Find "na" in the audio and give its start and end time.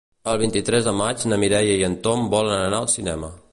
1.33-1.39